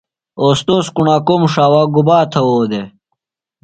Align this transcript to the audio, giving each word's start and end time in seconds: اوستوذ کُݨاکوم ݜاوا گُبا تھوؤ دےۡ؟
اوستوذ 0.41 0.85
کُݨاکوم 0.95 1.41
ݜاوا 1.53 1.81
گُبا 1.93 2.19
تھوؤ 2.31 2.59
دےۡ؟ 2.69 2.87